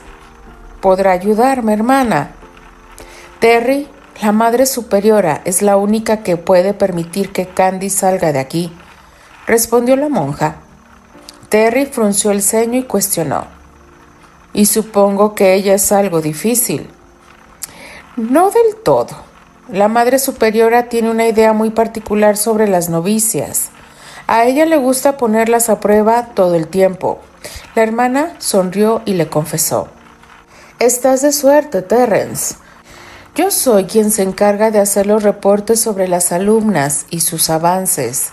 ¿podrá 0.81 1.13
ayudarme, 1.13 1.73
hermana? 1.73 2.33
Terry 3.41 3.89
la 4.21 4.33
Madre 4.33 4.67
Superiora 4.67 5.43
es 5.45 5.63
la 5.63 5.77
única 5.77 6.25
que 6.25 6.37
puede 6.37 6.75
permitir 6.75 7.31
que 7.31 7.47
Candy 7.47 7.89
salga 7.89 8.33
de 8.33 8.41
aquí, 8.41 8.73
respondió 9.47 9.95
la 9.95 10.09
monja. 10.09 10.57
Terry 11.49 11.87
frunció 11.87 12.33
el 12.33 12.43
ceño 12.43 12.81
y 12.81 12.83
cuestionó. 12.83 13.47
Y 14.53 14.67
supongo 14.67 15.37
que 15.37 15.55
ella 15.55 15.75
es 15.75 15.93
algo 15.93 16.21
difícil. 16.21 16.91
No 18.17 18.51
del 18.51 18.77
todo. 18.83 19.17
La 19.71 19.87
Madre 19.87 20.19
Superiora 20.19 20.89
tiene 20.89 21.11
una 21.11 21.29
idea 21.29 21.53
muy 21.53 21.71
particular 21.71 22.37
sobre 22.37 22.67
las 22.67 22.89
novicias. 22.89 23.71
A 24.27 24.47
ella 24.47 24.67
le 24.67 24.79
gusta 24.79 25.17
ponerlas 25.17 25.71
a 25.71 25.79
prueba 25.79 26.35
todo 26.35 26.57
el 26.57 26.67
tiempo. 26.67 27.21
La 27.77 27.83
hermana 27.85 28.35
sonrió 28.39 29.01
y 29.05 29.15
le 29.15 29.29
confesó. 29.29 29.89
Estás 30.81 31.23
de 31.23 31.33
suerte, 31.33 31.83
Terrence. 31.83 32.57
Yo 33.39 33.53
soy 33.53 33.85
quien 33.85 34.11
se 34.11 34.25
encarga 34.25 34.73
de 34.73 34.81
hacer 34.81 35.07
los 35.07 35.23
reportes 35.23 35.81
sobre 35.81 36.09
las 36.09 36.33
alumnas 36.33 37.07
y 37.09 37.21
sus 37.21 37.51
avances. 37.51 38.31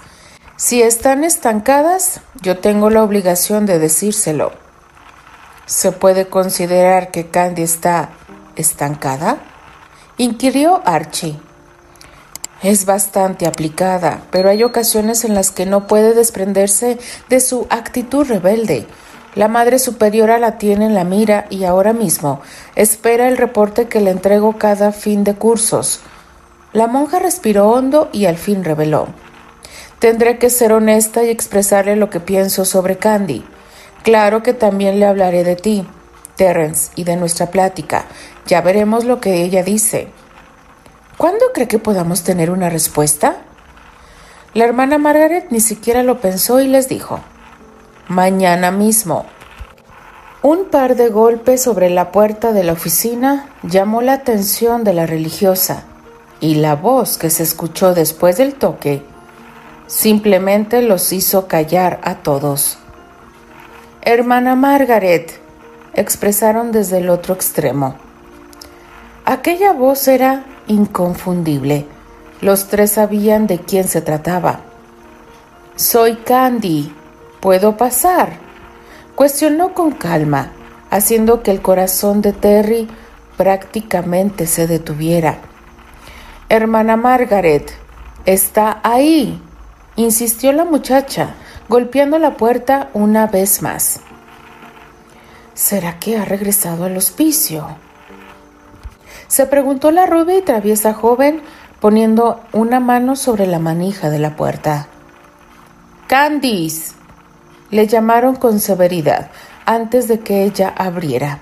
Si 0.58 0.82
están 0.82 1.24
estancadas, 1.24 2.22
yo 2.42 2.58
tengo 2.58 2.90
la 2.90 3.04
obligación 3.04 3.68
de 3.68 3.78
decírselo. 3.78 4.52
¿Se 5.68 5.92
puede 5.92 6.26
considerar 6.28 7.12
que 7.12 7.28
Candy 7.28 7.62
está 7.62 8.10
estancada? 8.56 9.38
inquirió 10.18 10.82
Archie. 10.86 11.40
Es 12.64 12.88
bastante 12.88 13.46
aplicada, 13.46 14.24
pero 14.32 14.50
hay 14.50 14.64
ocasiones 14.64 15.24
en 15.24 15.36
las 15.36 15.52
que 15.52 15.68
no 15.68 15.86
puede 15.86 16.16
desprenderse 16.16 16.98
de 17.30 17.42
su 17.42 17.68
actitud 17.70 18.26
rebelde. 18.26 18.88
La 19.36 19.50
Madre 19.50 19.80
Superiora 19.80 20.40
la 20.40 20.58
tiene 20.58 20.86
en 20.86 20.96
la 20.96 21.04
mira 21.04 21.46
y 21.50 21.66
ahora 21.66 21.92
mismo 21.92 22.40
espera 22.76 23.28
el 23.28 23.36
reporte 23.36 23.90
que 23.90 24.00
le 24.00 24.12
entrego 24.12 24.58
cada 24.58 24.94
fin 24.94 25.26
de 25.26 25.36
cursos. 25.36 26.00
La 26.72 26.88
monja 26.88 27.20
respiró 27.20 27.70
hondo 27.70 28.10
y 28.14 28.26
al 28.26 28.38
fin 28.38 28.64
reveló. 28.64 29.08
Tendré 30.00 30.38
que 30.38 30.50
ser 30.50 30.72
honesta 30.72 31.24
y 31.24 31.30
expresarle 31.30 31.98
lo 31.98 32.10
que 32.10 32.22
pienso 32.22 32.64
sobre 32.64 32.98
Candy. 32.98 33.44
Claro 34.04 34.42
que 34.42 34.54
también 34.54 35.02
le 35.02 35.06
hablaré 35.06 35.44
de 35.44 35.58
ti, 35.58 35.86
Terence, 36.38 36.92
y 36.96 37.04
de 37.04 37.18
nuestra 37.18 37.48
plática. 37.48 38.06
Ya 38.48 38.62
veremos 38.62 39.04
lo 39.04 39.20
que 39.20 39.44
ella 39.44 39.64
dice. 39.64 40.08
¿Cuándo 41.18 41.46
cree 41.54 41.68
que 41.68 41.80
podamos 41.80 42.24
tener 42.24 42.52
una 42.52 42.70
respuesta? 42.70 43.38
La 44.54 44.64
hermana 44.64 44.98
Margaret 44.98 45.48
ni 45.50 45.60
siquiera 45.60 46.04
lo 46.04 46.22
pensó 46.22 46.62
y 46.62 46.68
les 46.68 46.88
dijo, 46.88 47.20
mañana 48.08 48.72
mismo. 48.72 49.26
Un 50.42 50.66
par 50.66 50.96
de 50.96 51.10
golpes 51.10 51.62
sobre 51.62 51.90
la 51.90 52.12
puerta 52.12 52.54
de 52.54 52.64
la 52.64 52.74
oficina 52.74 53.50
llamó 53.64 54.02
la 54.02 54.14
atención 54.14 54.84
de 54.84 54.94
la 54.94 55.06
religiosa 55.06 55.84
y 56.40 56.56
la 56.56 56.76
voz 56.76 57.18
que 57.18 57.30
se 57.30 57.44
escuchó 57.44 57.94
después 57.94 58.38
del 58.38 58.54
toque 58.56 59.04
simplemente 59.88 60.82
los 60.82 61.12
hizo 61.14 61.48
callar 61.48 62.00
a 62.04 62.16
todos. 62.16 62.78
Hermana 64.02 64.56
Margaret, 64.56 65.40
expresaron 65.94 66.72
desde 66.72 66.98
el 67.00 67.10
otro 67.10 67.34
extremo. 67.34 67.96
Aquella 69.26 69.74
voz 69.74 70.08
era 70.08 70.46
inconfundible. 70.68 71.86
Los 72.42 72.68
tres 72.68 72.92
sabían 72.92 73.48
de 73.48 73.60
quién 73.60 73.88
se 73.88 74.02
trataba. 74.02 74.60
Soy 75.76 76.16
Candy. 76.18 76.94
¿Puedo 77.46 77.78
pasar? 77.78 78.40
Cuestionó 79.14 79.76
con 79.76 79.92
calma, 79.92 80.50
haciendo 80.90 81.44
que 81.44 81.52
el 81.52 81.62
corazón 81.62 82.24
de 82.24 82.34
Terry 82.34 82.88
prácticamente 83.38 84.48
se 84.48 84.66
detuviera. 84.66 85.38
Hermana 86.50 86.98
Margaret, 86.98 87.72
está 88.26 88.80
ahí, 88.82 89.40
insistió 89.96 90.54
la 90.54 90.66
muchacha, 90.66 91.36
golpeando 91.70 92.18
la 92.18 92.36
puerta 92.36 92.90
una 92.94 93.28
vez 93.28 93.62
más. 93.62 94.00
¿Será 95.54 96.00
que 96.00 96.18
ha 96.18 96.26
regresado 96.26 96.86
al 96.86 96.98
hospicio? 96.98 97.78
Se 99.28 99.46
preguntó 99.46 99.92
la 99.92 100.08
rubia 100.08 100.40
y 100.40 100.42
traviesa 100.42 100.96
joven 100.96 101.44
poniendo 101.80 102.42
una 102.54 102.80
mano 102.80 103.16
sobre 103.16 103.46
la 103.46 103.60
manija 103.60 104.10
de 104.10 104.18
la 104.18 104.36
puerta. 104.36 104.88
Candice. 106.08 106.95
Le 107.72 107.88
llamaron 107.88 108.36
con 108.36 108.60
severidad 108.60 109.30
antes 109.66 110.08
de 110.08 110.20
que 110.20 110.44
ella 110.44 110.74
abriera. 110.76 111.40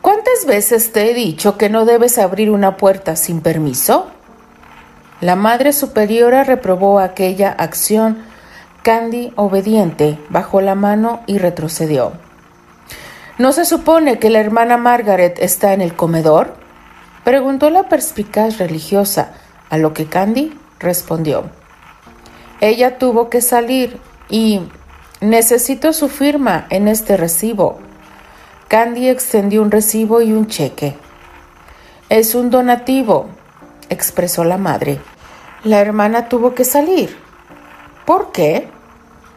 ¿Cuántas 0.00 0.46
veces 0.46 0.92
te 0.92 1.10
he 1.10 1.14
dicho 1.14 1.58
que 1.58 1.68
no 1.68 1.84
debes 1.84 2.18
abrir 2.18 2.50
una 2.50 2.76
puerta 2.76 3.16
sin 3.16 3.40
permiso? 3.40 4.06
La 5.20 5.34
Madre 5.34 5.72
Superiora 5.72 6.44
reprobó 6.44 7.00
aquella 7.00 7.50
acción 7.50 8.18
Candy, 8.82 9.32
obediente, 9.34 10.18
bajó 10.30 10.60
la 10.60 10.76
mano 10.76 11.20
y 11.26 11.38
retrocedió. 11.38 12.12
¿No 13.36 13.52
se 13.52 13.64
supone 13.64 14.18
que 14.18 14.30
la 14.30 14.40
hermana 14.40 14.76
Margaret 14.76 15.38
está 15.40 15.72
en 15.72 15.80
el 15.80 15.94
comedor? 15.94 16.54
preguntó 17.24 17.68
la 17.68 17.88
perspicaz 17.88 18.58
religiosa, 18.58 19.32
a 19.68 19.76
lo 19.76 19.92
que 19.92 20.06
Candy 20.06 20.58
respondió. 20.78 21.50
Ella 22.60 22.98
tuvo 22.98 23.28
que 23.28 23.42
salir 23.42 24.00
y 24.30 24.62
necesito 25.20 25.92
su 25.92 26.08
firma 26.08 26.66
en 26.70 26.88
este 26.88 27.16
recibo. 27.16 27.78
Candy 28.68 29.08
extendió 29.08 29.62
un 29.62 29.70
recibo 29.70 30.20
y 30.22 30.32
un 30.32 30.46
cheque. 30.46 30.96
Es 32.08 32.34
un 32.34 32.50
donativo, 32.50 33.26
expresó 33.88 34.44
la 34.44 34.58
madre. 34.58 35.00
La 35.64 35.80
hermana 35.80 36.28
tuvo 36.28 36.54
que 36.54 36.64
salir. 36.64 37.16
¿Por 38.04 38.32
qué? 38.32 38.68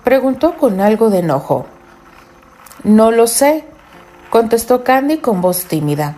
preguntó 0.03 0.57
con 0.57 0.81
algo 0.81 1.09
de 1.09 1.19
enojo. 1.19 1.65
No 2.83 3.11
lo 3.11 3.27
sé, 3.27 3.63
contestó 4.29 4.83
Candy 4.83 5.17
con 5.17 5.41
voz 5.41 5.65
tímida. 5.65 6.15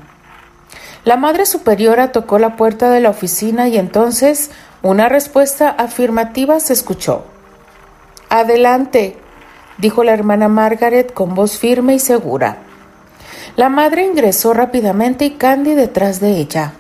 La 1.04 1.18
madre 1.18 1.46
superiora 1.46 2.12
tocó 2.12 2.40
la 2.40 2.56
puerta 2.56 2.90
de 2.90 3.02
la 3.02 3.10
oficina 3.10 3.68
y 3.68 3.78
entonces 3.78 4.52
una 4.82 5.10
respuesta 5.10 5.70
afirmativa 5.70 6.60
se 6.60 6.74
escuchó. 6.74 7.26
Adelante, 8.30 9.18
dijo 9.78 10.04
la 10.04 10.14
hermana 10.14 10.48
Margaret 10.48 11.14
con 11.14 11.36
voz 11.36 11.58
firme 11.58 11.96
y 11.96 12.00
segura. 12.00 12.58
La 13.56 13.70
madre 13.70 14.06
ingresó 14.06 14.54
rápidamente 14.54 15.26
y 15.26 15.32
Candy 15.32 15.76
detrás 15.76 16.20
de 16.20 16.38
ella. 16.38 16.74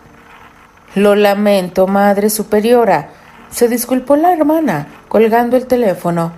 Lo 0.96 1.16
lamento, 1.16 1.88
madre 1.88 2.30
superiora, 2.30 3.10
se 3.50 3.68
disculpó 3.68 4.16
la 4.16 4.34
hermana, 4.34 4.88
colgando 5.08 5.58
el 5.58 5.68
teléfono. 5.68 6.32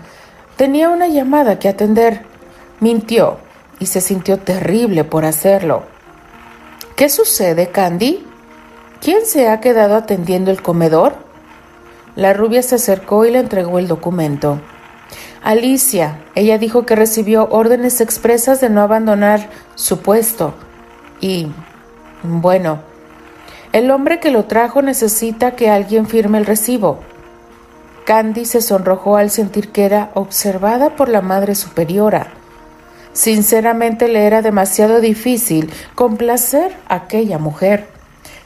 Tenía 0.57 0.89
una 0.89 1.07
llamada 1.07 1.59
que 1.59 1.69
atender. 1.69 2.25
Mintió 2.79 3.37
y 3.79 3.85
se 3.85 4.01
sintió 4.01 4.37
terrible 4.37 5.03
por 5.03 5.25
hacerlo. 5.25 5.83
¿Qué 6.95 7.09
sucede, 7.09 7.67
Candy? 7.67 8.25
¿Quién 9.01 9.25
se 9.25 9.49
ha 9.49 9.59
quedado 9.59 9.95
atendiendo 9.95 10.51
el 10.51 10.61
comedor? 10.61 11.15
La 12.15 12.33
rubia 12.33 12.61
se 12.61 12.75
acercó 12.75 13.25
y 13.25 13.31
le 13.31 13.39
entregó 13.39 13.79
el 13.79 13.87
documento. 13.87 14.59
Alicia, 15.45 16.21
ella 16.33 16.57
dijo 16.57 16.87
que 16.87 16.95
recibió 16.95 17.47
órdenes 17.51 18.01
expresas 18.01 18.61
de 18.61 18.71
no 18.71 18.81
abandonar 18.81 19.47
su 19.75 19.99
puesto. 19.99 20.55
Y, 21.21 21.51
bueno, 22.23 22.79
el 23.71 23.91
hombre 23.91 24.19
que 24.19 24.31
lo 24.31 24.45
trajo 24.45 24.81
necesita 24.81 25.51
que 25.51 25.69
alguien 25.69 26.07
firme 26.07 26.39
el 26.39 26.47
recibo. 26.47 27.01
Candy 28.05 28.45
se 28.45 28.59
sonrojó 28.59 29.17
al 29.17 29.29
sentir 29.29 29.71
que 29.71 29.85
era 29.85 30.09
observada 30.15 30.95
por 30.95 31.09
la 31.09 31.21
Madre 31.21 31.53
Superiora. 31.53 32.33
Sinceramente 33.13 34.07
le 34.07 34.25
era 34.25 34.41
demasiado 34.41 34.99
difícil 34.99 35.71
complacer 35.93 36.75
a 36.89 36.95
aquella 36.95 37.37
mujer. 37.37 37.85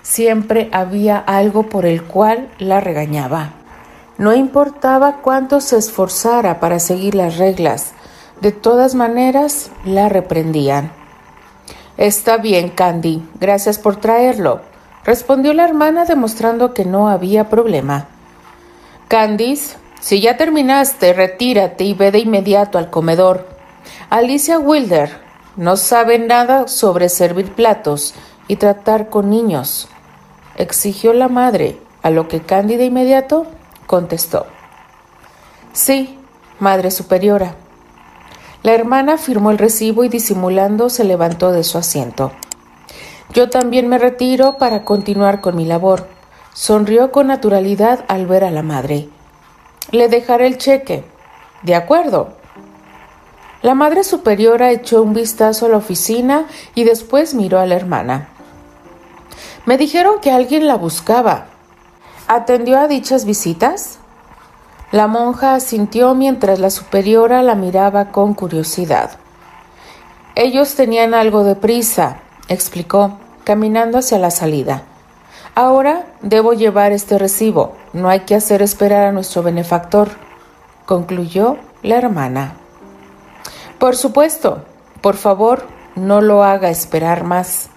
Siempre 0.02 0.68
había 0.74 1.18
algo 1.18 1.70
por 1.70 1.86
el 1.86 2.04
cual 2.04 2.50
la 2.58 2.82
regañaba. 2.82 3.54
No 4.20 4.36
importaba 4.36 5.18
cuánto 5.24 5.60
se 5.60 5.78
esforzara 5.78 6.60
para 6.60 6.78
seguir 6.78 7.16
las 7.16 7.38
reglas, 7.38 7.94
de 8.40 8.52
todas 8.52 8.94
maneras 8.94 9.72
la 9.84 10.10
reprendían. 10.10 10.92
Está 11.98 12.38
bien, 12.38 12.70
Candy, 12.70 13.28
gracias 13.40 13.80
por 13.80 13.96
traerlo 13.96 14.62
respondió 15.10 15.54
la 15.54 15.66
hermana 15.66 16.06
demostrando 16.06 16.74
que 16.74 16.86
no 16.86 17.10
había 17.10 17.50
problema. 17.50 18.08
Candice, 19.08 19.78
si 20.00 20.22
ya 20.22 20.38
terminaste, 20.38 21.14
retírate 21.14 21.84
y 21.84 21.94
ve 21.94 22.12
de 22.12 22.20
inmediato 22.20 22.78
al 22.78 22.90
comedor. 22.90 23.48
Alicia 24.10 24.60
Wilder 24.60 25.10
no 25.56 25.78
sabe 25.78 26.20
nada 26.20 26.68
sobre 26.68 27.10
servir 27.10 27.52
platos 27.54 28.14
y 28.48 28.58
tratar 28.58 29.10
con 29.10 29.30
niños, 29.30 29.88
exigió 30.58 31.14
la 31.14 31.28
madre, 31.28 31.80
a 32.02 32.12
lo 32.12 32.28
que 32.28 32.42
Candy 32.42 32.78
de 32.78 32.86
inmediato 32.86 33.48
contestó. 33.89 34.45
Sí, 35.73 36.19
Madre 36.60 36.91
Superiora. 36.91 37.56
La 38.62 38.73
hermana 38.73 39.17
firmó 39.17 39.49
el 39.49 39.58
recibo 39.58 40.04
y 40.04 40.10
disimulando 40.10 40.91
se 40.91 41.04
levantó 41.04 41.52
de 41.52 41.63
su 41.63 41.80
asiento. 41.80 42.32
Yo 43.34 43.49
también 43.49 43.88
me 43.88 43.97
retiro 43.97 44.60
para 44.60 44.86
continuar 44.86 45.41
con 45.41 45.56
mi 45.56 45.65
labor. 45.65 46.06
Sonrió 46.54 47.12
con 47.12 47.28
naturalidad 47.28 48.06
al 48.08 48.28
ver 48.28 48.43
a 48.43 48.52
la 48.52 48.62
madre. 48.62 49.10
Le 49.89 50.08
dejaré 50.08 50.45
el 50.45 50.60
cheque. 50.60 51.04
De 51.63 51.73
acuerdo. 51.73 52.34
La 53.63 53.73
madre 53.73 54.04
superiora 54.04 54.69
echó 54.69 55.02
un 55.02 55.15
vistazo 55.15 55.65
a 55.65 55.69
la 55.69 55.78
oficina 55.78 56.45
y 56.75 56.84
después 56.84 57.34
miró 57.34 57.60
a 57.60 57.65
la 57.65 57.75
hermana. 57.75 58.30
Me 59.65 59.78
dijeron 59.80 60.21
que 60.21 60.32
alguien 60.32 60.67
la 60.67 60.75
buscaba. 60.75 61.49
¿Atendió 62.32 62.78
a 62.78 62.88
dichas 62.88 63.26
visitas? 63.26 63.98
La 64.92 65.08
monja 65.08 65.56
asintió 65.56 66.13
mientras 66.13 66.60
la 66.60 66.70
superiora 66.70 67.42
la 67.42 67.56
miraba 67.56 68.12
con 68.12 68.36
curiosidad. 68.36 69.18
Ellos 70.36 70.76
tenían 70.76 71.15
algo 71.15 71.44
de 71.44 71.56
prisa, 71.56 72.20
explicó, 72.48 73.18
caminando 73.46 73.98
hacia 73.98 74.20
la 74.20 74.30
salida. 74.30 74.84
Ahora 75.56 76.06
debo 76.22 76.54
llevar 76.54 76.92
este 76.92 77.18
recibo. 77.18 77.76
No 77.94 78.10
hay 78.10 78.20
que 78.20 78.36
hacer 78.36 78.62
esperar 78.62 79.08
a 79.08 79.12
nuestro 79.12 79.42
benefactor, 79.42 80.10
concluyó 80.86 81.58
la 81.82 81.96
hermana. 81.96 82.54
Por 83.80 83.96
supuesto, 83.96 84.65
por 85.02 85.15
favor, 85.15 85.65
no 85.96 86.22
lo 86.22 86.44
haga 86.44 86.70
esperar 86.70 87.24
más. 87.24 87.72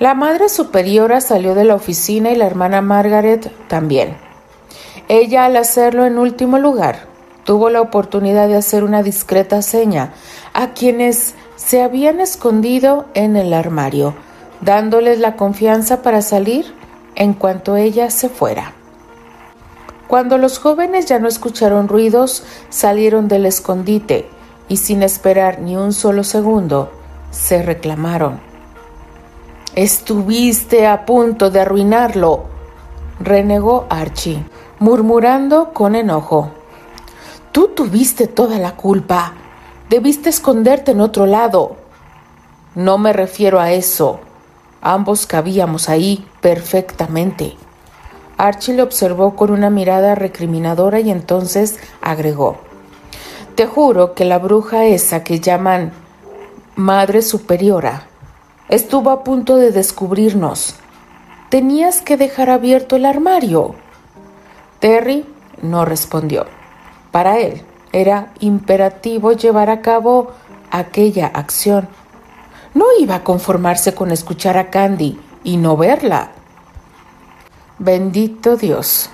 La 0.00 0.14
madre 0.14 0.48
superiora 0.48 1.20
salió 1.20 1.54
de 1.54 1.64
la 1.64 1.74
oficina 1.74 2.30
y 2.30 2.34
la 2.34 2.46
hermana 2.46 2.80
Margaret 2.80 3.52
también. 3.68 4.16
Ella, 5.08 5.44
al 5.44 5.58
hacerlo 5.58 6.06
en 6.06 6.16
último 6.16 6.58
lugar, 6.58 7.00
tuvo 7.44 7.68
la 7.68 7.82
oportunidad 7.82 8.48
de 8.48 8.56
hacer 8.56 8.82
una 8.82 9.02
discreta 9.02 9.60
seña 9.60 10.14
a 10.54 10.68
quienes 10.72 11.34
se 11.56 11.82
habían 11.82 12.18
escondido 12.18 13.04
en 13.12 13.36
el 13.36 13.52
armario, 13.52 14.14
dándoles 14.62 15.18
la 15.18 15.36
confianza 15.36 16.00
para 16.00 16.22
salir 16.22 16.72
en 17.14 17.34
cuanto 17.34 17.76
ella 17.76 18.08
se 18.08 18.30
fuera. 18.30 18.72
Cuando 20.08 20.38
los 20.38 20.58
jóvenes 20.58 21.04
ya 21.04 21.18
no 21.18 21.28
escucharon 21.28 21.88
ruidos, 21.88 22.42
salieron 22.70 23.28
del 23.28 23.44
escondite 23.44 24.30
y 24.66 24.78
sin 24.78 25.02
esperar 25.02 25.60
ni 25.60 25.76
un 25.76 25.92
solo 25.92 26.24
segundo, 26.24 26.90
se 27.30 27.62
reclamaron. 27.62 28.49
Estuviste 29.76 30.88
a 30.88 31.06
punto 31.06 31.48
de 31.48 31.60
arruinarlo, 31.60 32.46
renegó 33.20 33.86
Archie 33.88 34.44
murmurando 34.80 35.72
con 35.72 35.94
enojo. 35.94 36.50
Tú 37.52 37.68
tuviste 37.68 38.26
toda 38.26 38.58
la 38.58 38.74
culpa. 38.74 39.34
Debiste 39.88 40.28
esconderte 40.28 40.90
en 40.90 41.00
otro 41.00 41.24
lado. 41.24 41.76
No 42.74 42.98
me 42.98 43.12
refiero 43.12 43.60
a 43.60 43.70
eso. 43.70 44.18
Ambos 44.82 45.26
cabíamos 45.26 45.88
ahí 45.88 46.26
perfectamente. 46.40 47.56
Archie 48.38 48.74
le 48.74 48.82
observó 48.82 49.36
con 49.36 49.52
una 49.52 49.70
mirada 49.70 50.16
recriminadora 50.16 50.98
y 50.98 51.10
entonces 51.10 51.78
agregó 52.00 52.56
Te 53.54 53.66
juro 53.66 54.14
que 54.14 54.24
la 54.24 54.38
bruja 54.38 54.86
esa 54.86 55.22
que 55.22 55.38
llaman 55.38 55.92
Madre 56.74 57.22
Superiora 57.22 58.09
estuvo 58.70 59.10
a 59.10 59.24
punto 59.24 59.56
de 59.56 59.72
descubrirnos. 59.72 60.76
Tenías 61.50 62.00
que 62.00 62.16
dejar 62.16 62.48
abierto 62.50 62.96
el 62.96 63.04
armario. 63.04 63.74
Terry 64.78 65.26
no 65.60 65.84
respondió. 65.84 66.46
Para 67.10 67.38
él 67.38 67.62
era 67.92 68.32
imperativo 68.38 69.32
llevar 69.32 69.68
a 69.68 69.82
cabo 69.82 70.30
aquella 70.70 71.26
acción. 71.26 71.88
No 72.72 72.86
iba 73.00 73.16
a 73.16 73.24
conformarse 73.24 73.94
con 73.94 74.12
escuchar 74.12 74.56
a 74.56 74.70
Candy 74.70 75.18
y 75.42 75.56
no 75.56 75.76
verla. 75.76 76.30
Bendito 77.80 78.56
Dios, 78.56 79.10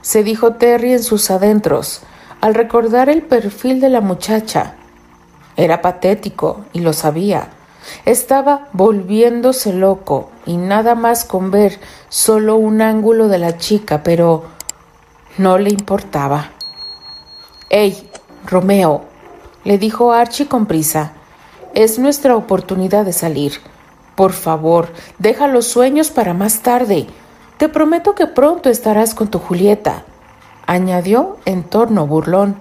se 0.00 0.22
dijo 0.22 0.54
Terry 0.54 0.92
en 0.92 1.02
sus 1.02 1.30
adentros 1.32 2.02
al 2.40 2.54
recordar 2.54 3.08
el 3.08 3.22
perfil 3.22 3.80
de 3.80 3.88
la 3.88 4.00
muchacha. 4.00 4.74
Era 5.56 5.82
patético 5.82 6.64
y 6.72 6.80
lo 6.80 6.92
sabía. 6.92 7.48
Estaba 8.04 8.68
volviéndose 8.72 9.72
loco 9.72 10.30
y 10.46 10.56
nada 10.56 10.94
más 10.94 11.24
con 11.24 11.50
ver 11.50 11.78
solo 12.08 12.56
un 12.56 12.82
ángulo 12.82 13.28
de 13.28 13.38
la 13.38 13.58
chica, 13.58 14.02
pero 14.02 14.44
no 15.38 15.58
le 15.58 15.70
importaba. 15.70 16.50
¡Ey, 17.68 18.10
Romeo! 18.46 19.04
le 19.64 19.78
dijo 19.78 20.12
Archie 20.12 20.48
con 20.48 20.66
prisa. 20.66 21.12
Es 21.74 21.98
nuestra 21.98 22.36
oportunidad 22.36 23.04
de 23.04 23.12
salir. 23.12 23.52
Por 24.16 24.32
favor, 24.32 24.88
deja 25.18 25.46
los 25.46 25.66
sueños 25.66 26.10
para 26.10 26.34
más 26.34 26.60
tarde. 26.60 27.06
Te 27.58 27.68
prometo 27.68 28.14
que 28.14 28.26
pronto 28.26 28.70
estarás 28.70 29.14
con 29.14 29.28
tu 29.28 29.38
Julieta, 29.38 30.04
añadió 30.66 31.36
en 31.44 31.62
torno 31.62 32.06
burlón. 32.06 32.56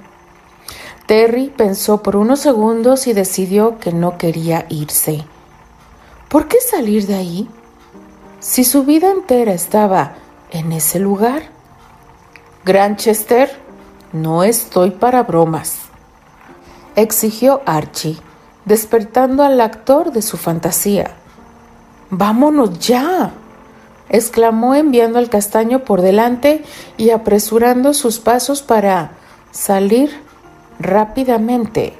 Terry 1.09 1.49
pensó 1.49 2.03
por 2.03 2.15
unos 2.15 2.39
segundos 2.39 3.07
y 3.07 3.13
decidió 3.13 3.79
que 3.79 3.91
no 3.91 4.19
quería 4.19 4.67
irse. 4.69 5.25
¿Por 6.27 6.47
qué 6.47 6.61
salir 6.61 7.07
de 7.07 7.15
ahí? 7.15 7.49
Si 8.39 8.63
su 8.63 8.83
vida 8.83 9.09
entera 9.09 9.53
estaba 9.53 10.13
en 10.51 10.71
ese 10.71 10.99
lugar. 10.99 11.41
Granchester, 12.63 13.49
no 14.13 14.43
estoy 14.43 14.91
para 14.91 15.23
bromas, 15.23 15.79
exigió 16.95 17.63
Archie, 17.65 18.17
despertando 18.65 19.41
al 19.41 19.59
actor 19.61 20.11
de 20.11 20.21
su 20.21 20.37
fantasía. 20.37 21.09
Vámonos 22.11 22.77
ya, 22.77 23.31
exclamó 24.09 24.75
enviando 24.75 25.17
al 25.17 25.31
castaño 25.31 25.79
por 25.79 26.03
delante 26.03 26.63
y 26.97 27.09
apresurando 27.09 27.95
sus 27.95 28.19
pasos 28.19 28.61
para 28.61 29.13
salir 29.49 30.28
rápidamente 30.79 31.93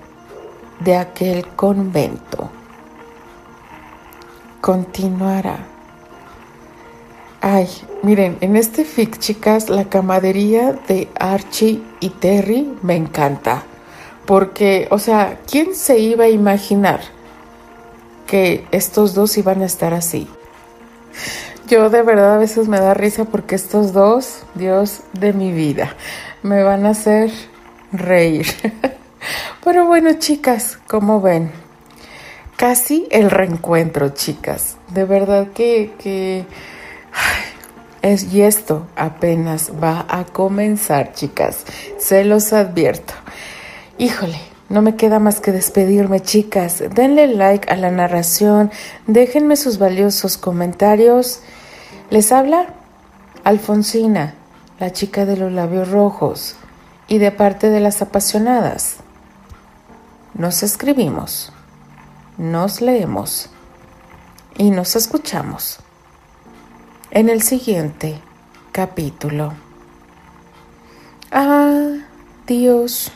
de 0.79 0.95
aquel 0.95 1.45
convento. 1.47 2.49
Continuará. 4.61 5.65
Ay, 7.41 7.67
miren, 8.03 8.37
en 8.41 8.55
este 8.55 8.83
fic, 8.83 9.17
chicas, 9.17 9.69
la 9.69 9.85
camadería 9.85 10.73
de 10.87 11.07
Archie 11.19 11.81
y 11.99 12.09
Terry 12.09 12.73
me 12.81 12.95
encanta. 12.95 13.63
Porque, 14.25 14.87
o 14.91 14.99
sea, 14.99 15.39
¿quién 15.49 15.73
se 15.73 15.99
iba 15.99 16.25
a 16.25 16.29
imaginar 16.29 16.99
que 18.27 18.65
estos 18.71 19.13
dos 19.13 19.37
iban 19.37 19.61
a 19.61 19.65
estar 19.65 19.93
así? 19.93 20.27
Yo 21.67 21.89
de 21.89 22.01
verdad 22.01 22.35
a 22.35 22.37
veces 22.37 22.67
me 22.67 22.79
da 22.79 22.93
risa 22.93 23.25
porque 23.25 23.55
estos 23.55 23.93
dos, 23.93 24.43
Dios 24.55 25.01
de 25.13 25.33
mi 25.33 25.51
vida, 25.51 25.95
me 26.43 26.63
van 26.63 26.85
a 26.85 26.89
hacer 26.89 27.31
reír. 27.91 28.47
Pero 29.63 29.86
bueno, 29.86 30.13
chicas, 30.13 30.78
como 30.88 31.21
ven, 31.21 31.52
casi 32.56 33.08
el 33.12 33.30
reencuentro, 33.30 34.10
chicas. 34.10 34.78
De 34.89 35.06
verdad 35.06 35.49
que, 35.54 35.93
que 35.99 36.45
es, 38.02 38.34
y 38.34 38.41
esto 38.41 38.88
apenas 38.95 39.71
va 39.82 40.06
a 40.10 40.25
comenzar, 40.25 41.13
chicas. 41.13 41.65
Se 41.97 42.23
los 42.23 42.54
advierto. 42.54 43.13
Híjole, 43.97 44.39
no 44.69 44.82
me 44.82 44.95
queda 44.95 45.19
más 45.19 45.41
que 45.41 45.52
despedirme, 45.52 46.21
chicas. 46.21 46.84
Denle 46.93 47.28
like 47.28 47.71
a 47.71 47.75
la 47.75 47.91
narración, 47.91 48.71
déjenme 49.08 49.56
sus 49.56 49.80
valiosos 49.80 50.38
comentarios. 50.38 51.41
Les 52.10 52.32
habla 52.32 52.67
Alfonsina, 53.43 54.36
la 54.80 54.91
chica 54.93 55.25
de 55.25 55.38
los 55.38 55.52
labios 55.52 55.89
rojos, 55.89 56.56
y 57.10 57.17
de 57.17 57.32
parte 57.32 57.69
de 57.69 57.82
las 57.82 58.02
apasionadas. 58.02 58.98
Nos 60.36 60.63
escribimos, 60.63 61.52
nos 62.38 62.80
leemos 62.80 63.50
y 64.56 64.69
nos 64.69 64.95
escuchamos 64.95 65.80
en 67.12 67.28
el 67.28 67.41
siguiente 67.41 68.22
capítulo. 68.72 69.54
Adiós. 71.32 73.12